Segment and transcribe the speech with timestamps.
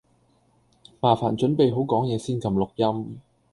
[0.99, 3.19] 麻煩準備好講嘢先㩒錄音